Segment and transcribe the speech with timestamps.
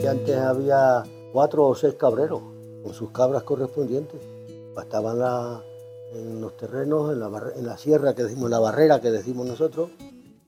[0.00, 1.02] Y antes había
[1.32, 2.40] cuatro o seis cabreros
[2.82, 4.20] con sus cabras correspondientes.
[4.80, 5.18] Estaban
[6.14, 9.90] en los terrenos, en la, en la sierra que decimos, la barrera que decimos nosotros,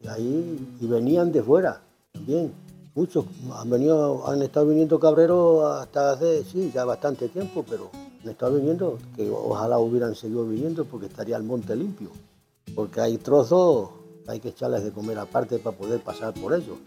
[0.01, 1.83] y ahí y venían de fuera
[2.13, 2.53] también.
[2.95, 7.91] Muchos han venido, han estado viniendo cabreros hasta hace, sí, ya bastante tiempo, pero
[8.23, 12.11] han estado viniendo, que ojalá hubieran seguido viniendo porque estaría el monte limpio.
[12.75, 13.91] Porque hay trozos,
[14.27, 16.79] hay que echarles de comer aparte para poder pasar por ellos.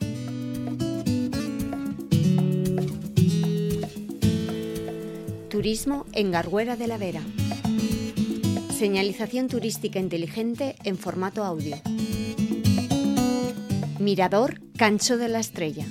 [5.53, 7.21] Turismo en Garguera de la Vera.
[8.75, 11.77] Señalización turística inteligente en formato audio.
[13.99, 15.85] Mirador Cancho de la Estrella.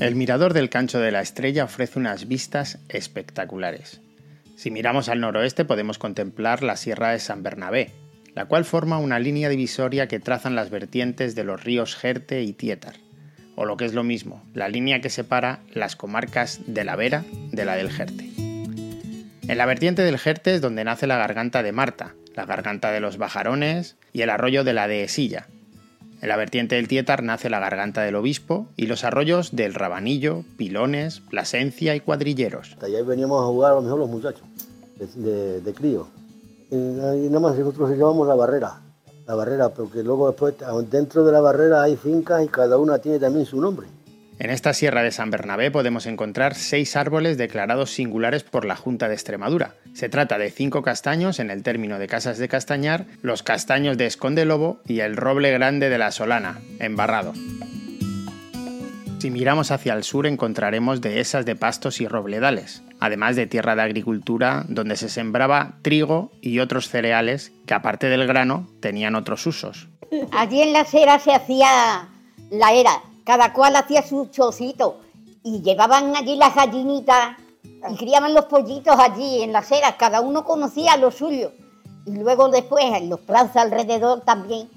[0.00, 4.00] El mirador del Cancho de la Estrella ofrece unas vistas espectaculares.
[4.56, 7.92] Si miramos al noroeste podemos contemplar la Sierra de San Bernabé,
[8.34, 12.54] la cual forma una línea divisoria que trazan las vertientes de los ríos Jerte y
[12.54, 12.96] Tietar,
[13.56, 17.24] o lo que es lo mismo, la línea que separa las comarcas de la Vera
[17.52, 18.30] de la del Jerte.
[19.48, 23.00] En la vertiente del Jerte es donde nace la garganta de Marta, la garganta de
[23.00, 25.48] los Bajarones y el arroyo de la Dehesilla.
[26.20, 30.44] En la vertiente del Tietar nace la garganta del Obispo y los arroyos del Rabanillo,
[30.56, 32.76] Pilones, Plasencia y Cuadrilleros.
[32.80, 34.44] ahí veníamos a jugar a lo mejor los muchachos
[35.16, 36.06] de, crío.
[36.70, 38.80] Y nada más nosotros llevamos la barrera,
[39.32, 40.54] la barrera, porque luego después
[40.90, 43.86] dentro de la barrera hay fincas y cada una tiene también su nombre.
[44.38, 49.08] En esta sierra de San Bernabé podemos encontrar seis árboles declarados singulares por la Junta
[49.08, 49.74] de Extremadura.
[49.94, 54.06] Se trata de cinco castaños en el término de Casas de Castañar, los castaños de
[54.06, 57.32] Esconde Lobo y el roble grande de la Solana, embarrado.
[59.18, 63.82] Si miramos hacia el sur encontraremos dehesas de pastos y robledales, además de tierra de
[63.82, 69.88] agricultura donde se sembraba trigo y otros cereales que aparte del grano tenían otros usos.
[70.30, 72.08] Allí en la acera se hacía
[72.50, 75.00] la era, cada cual hacía su chocito
[75.42, 80.44] y llevaban allí las gallinitas y criaban los pollitos allí en las eras, cada uno
[80.44, 81.50] conocía lo suyo.
[82.06, 84.68] Y luego después en los plazas alrededor también,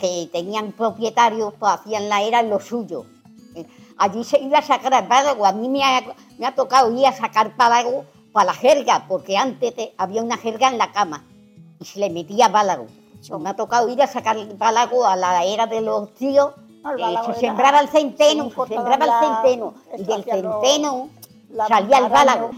[0.00, 3.04] que tenían propietarios, pues hacían la era lo suyo.
[3.98, 6.02] Allí se iba a sacar el pálago, a mí me ha,
[6.38, 10.68] me ha tocado ir a sacar pálago para la jerga, porque antes había una jerga
[10.68, 11.24] en la cama
[11.80, 12.86] y se le metía pálago.
[13.40, 16.52] Me ha tocado ir a sacar el pálago a la era de los tíos
[16.84, 21.08] eh, se sembraba el centeno, se sembraba el centeno, y del centeno
[21.66, 22.50] salía el bálago,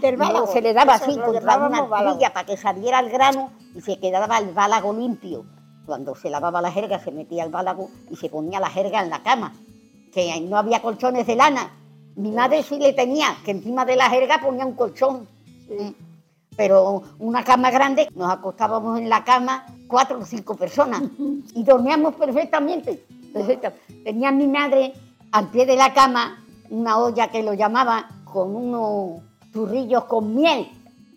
[0.47, 4.37] se le daba así contra una trilla para que saliera el grano y se quedaba
[4.39, 5.45] el bálago limpio.
[5.85, 9.09] Cuando se lavaba la jerga se metía el bálago y se ponía la jerga en
[9.09, 9.53] la cama,
[10.13, 11.71] que no había colchones de lana.
[12.15, 15.27] Mi madre sí le tenía, que encima de la jerga ponía un colchón.
[15.69, 15.89] Mm.
[16.55, 21.03] Pero una cama grande, nos acostábamos en la cama cuatro o cinco personas
[21.53, 23.05] y dormíamos perfectamente.
[24.03, 24.93] Tenía mi madre
[25.31, 29.21] al pie de la cama una olla que lo llamaba con unos
[29.53, 30.67] churrillos con miel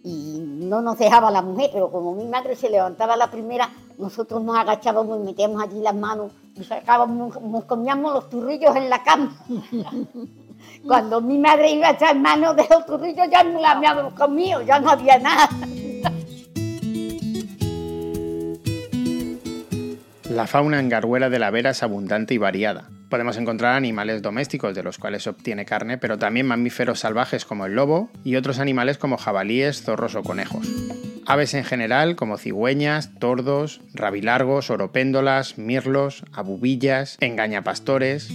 [0.03, 3.69] y no nos dejaba la mujer, pero como mi madre se levantaba la primera,
[4.00, 8.88] nosotros nos agachábamos y metíamos allí las manos y sacábamos, nos comíamos los turrillos en
[8.88, 9.37] la cama.
[10.87, 14.62] Cuando mi madre iba a echar manos de los turrillos ya no la habíamos comido,
[14.62, 15.49] ya no había nada.
[20.31, 22.88] La fauna en Garguera de la Vera es abundante y variada.
[23.09, 27.67] Podemos encontrar animales domésticos de los cuales se obtiene carne, pero también mamíferos salvajes como
[27.67, 30.69] el lobo y otros animales como jabalíes, zorros o conejos.
[31.31, 38.33] Aves en general como cigüeñas, tordos, rabilargos, oropéndolas, mirlos, abubillas, engañapastores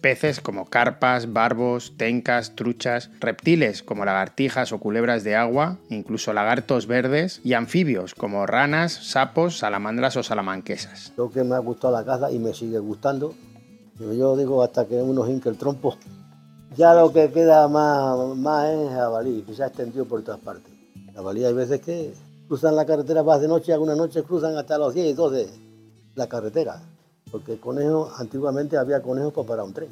[0.00, 6.86] peces como carpas, barbos, tencas, truchas, reptiles como lagartijas o culebras de agua, incluso lagartos
[6.86, 11.12] verdes, y anfibios como ranas, sapos, salamandras o salamanquesas.
[11.16, 13.34] Lo que me ha gustado la caza y me sigue gustando,
[13.98, 15.96] yo digo hasta que uno hinque el trompo,
[16.76, 20.71] ya lo que queda más, más es jabalí, que se ha extendido por todas partes.
[21.14, 22.14] Jabalí hay veces que
[22.48, 25.48] cruzan la carretera más de noche, algunas noches cruzan hasta los 10 y 12
[26.14, 26.82] la carretera
[27.32, 29.88] porque conejos, antiguamente había conejos para parar un tren.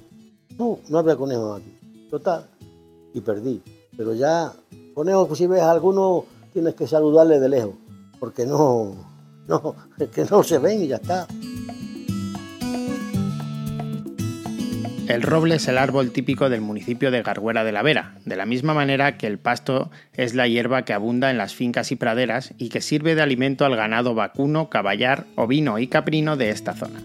[0.59, 2.07] No, no había conejos aquí.
[2.11, 2.47] Total,
[3.15, 3.63] y perdí.
[3.97, 4.53] Pero ya,
[4.95, 7.75] conejos, pues si ves a alguno, tienes que saludarle de lejos,
[8.21, 8.93] porque no,
[9.49, 9.75] no,
[10.13, 11.27] que no se ven y ya está.
[15.11, 18.47] El roble es el árbol típico del municipio de Garguera de la Vera, de la
[18.47, 22.55] misma manera que el pasto es la hierba que abunda en las fincas y praderas
[22.59, 27.01] y que sirve de alimento al ganado vacuno, caballar, ovino y caprino de esta zona.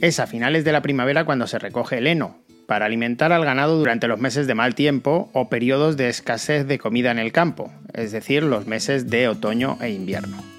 [0.00, 2.38] Es a finales de la primavera cuando se recoge el heno,
[2.68, 6.78] para alimentar al ganado durante los meses de mal tiempo o periodos de escasez de
[6.78, 10.53] comida en el campo, es decir, los meses de otoño e invierno.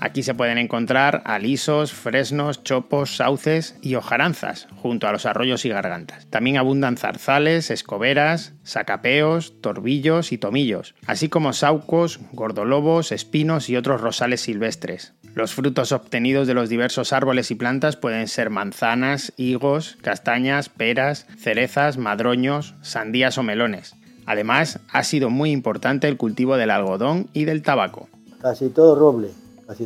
[0.00, 5.70] Aquí se pueden encontrar alisos, fresnos, chopos, sauces y hojaranzas, junto a los arroyos y
[5.70, 6.26] gargantas.
[6.30, 14.00] También abundan zarzales, escoberas, sacapeos, torbillos y tomillos, así como saucos, gordolobos, espinos y otros
[14.00, 15.14] rosales silvestres.
[15.34, 21.26] Los frutos obtenidos de los diversos árboles y plantas pueden ser manzanas, higos, castañas, peras,
[21.38, 23.94] cerezas, madroños, sandías o melones.
[24.26, 28.08] Además, ha sido muy importante el cultivo del algodón y del tabaco.
[28.40, 29.30] Casi todo roble,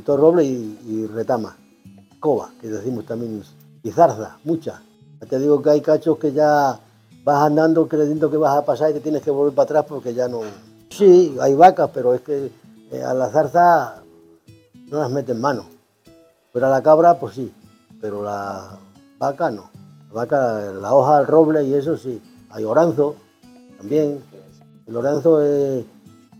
[0.05, 1.57] todo roble y, retama,
[2.21, 3.43] coba, que decimos también,
[3.83, 4.83] y zarza, mucha.
[5.29, 6.79] Te digo que hay cachos que ya
[7.25, 10.15] vas andando creyendo que vas a pasar y te tienes que volver para atrás porque
[10.15, 10.41] ya no...
[10.91, 12.51] Sí, hay vacas, pero es que
[12.91, 14.03] eh, a la zarza
[14.89, 15.65] no las meten mano.
[16.53, 17.53] Pero a la cabra, pues sí,
[18.01, 18.79] pero la
[19.19, 19.71] vaca no.
[20.09, 22.21] La vaca, la hoja del roble y eso sí.
[22.51, 23.17] Hay oranzo
[23.79, 24.23] también.
[24.87, 25.85] El oranzo es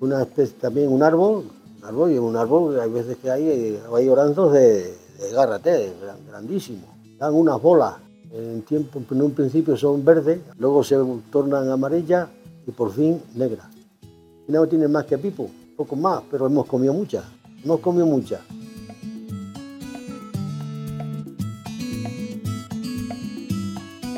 [0.01, 1.45] una especie, también un árbol
[1.83, 5.93] árbol y un árbol hay veces que hay, hay oranzos de, de gárrate,
[6.29, 6.91] grandísimos.
[7.19, 7.95] Dan unas bolas.
[8.33, 10.97] En, tiempo, en un principio son verdes, luego se
[11.31, 12.29] tornan amarillas
[12.67, 13.67] y por fin negras.
[14.49, 17.25] No tienen más que pipo, poco más, pero hemos comido muchas.
[17.63, 18.41] Hemos comido muchas.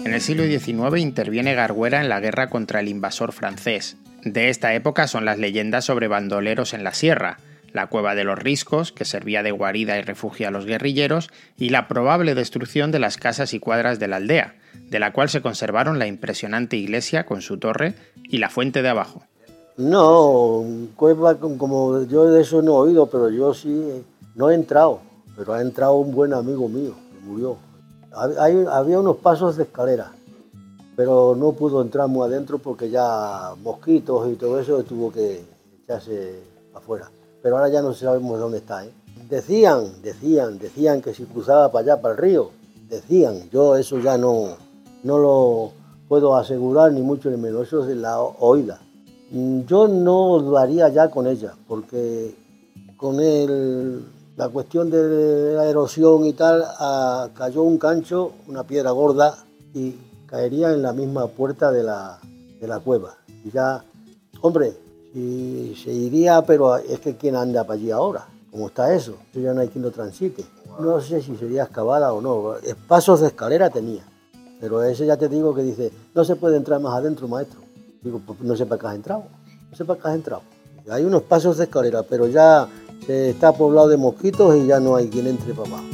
[0.04, 3.96] En el siglo XIX interviene Garguera en la guerra contra el invasor francés.
[4.22, 7.38] De esta época son las leyendas sobre bandoleros en la sierra,
[7.74, 11.28] la cueva de los riscos, que servía de guarida y refugio a los guerrilleros,
[11.58, 14.54] y la probable destrucción de las casas y cuadras de la aldea,
[14.90, 18.90] de la cual se conservaron la impresionante iglesia con su torre y la fuente de
[18.90, 19.24] abajo.
[19.76, 24.04] No, cueva como yo de eso no he oído, pero yo sí,
[24.36, 25.00] no he entrado,
[25.36, 27.56] pero ha entrado un buen amigo mío, que murió.
[28.70, 30.12] había unos pasos de escalera,
[30.94, 35.42] pero no pudo entrar muy adentro porque ya mosquitos y todo eso tuvo que
[35.82, 36.38] echarse
[36.72, 37.10] afuera
[37.44, 38.86] pero ahora ya no sabemos dónde está.
[38.86, 38.90] ¿eh?
[39.28, 42.50] Decían, decían, decían que si cruzaba para allá, para el río,
[42.88, 44.56] decían, yo eso ya no,
[45.02, 45.72] no lo
[46.08, 48.80] puedo asegurar ni mucho ni menos, eso es la oída.
[49.30, 52.34] Mm, yo no lo haría ya con ella, porque
[52.96, 54.02] con el,
[54.38, 59.36] la cuestión de la erosión y tal, ah, cayó un cancho, una piedra gorda,
[59.74, 59.94] y
[60.24, 62.18] caería en la misma puerta de la,
[62.58, 63.18] de la cueva.
[63.44, 63.84] Y ya,
[64.40, 64.78] hombre,
[65.14, 68.26] y se iría, pero es que ¿quién anda para allí ahora?
[68.50, 69.14] ¿Cómo está eso?
[69.32, 70.44] Ya no hay quien lo transite.
[70.80, 72.54] No sé si sería excavada o no.
[72.88, 74.02] Pasos de escalera tenía.
[74.60, 77.60] Pero ese ya te digo que dice, no se puede entrar más adentro, maestro.
[78.02, 79.24] Digo, pues no sé para qué has entrado.
[79.70, 80.42] No sé para qué has entrado.
[80.90, 82.68] Hay unos pasos de escalera, pero ya
[83.06, 85.93] se está poblado de mosquitos y ya no hay quien entre para abajo.